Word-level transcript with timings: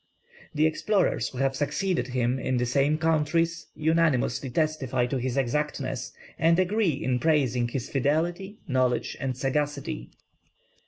The 0.55 0.65
explorers 0.65 1.29
who 1.29 1.37
have 1.37 1.55
succeeded 1.55 2.07
him 2.07 2.39
in 2.39 2.57
the 2.57 2.65
same 2.65 2.97
countries 2.97 3.67
unanimously 3.75 4.49
testify 4.49 5.05
to 5.05 5.17
his 5.19 5.37
exactness, 5.37 6.11
and 6.39 6.57
agree 6.57 6.89
in 7.03 7.19
praising 7.19 7.67
his 7.67 7.87
fidelity, 7.87 8.57
knowledge, 8.67 9.15
and 9.19 9.37
sagacity. 9.37 10.09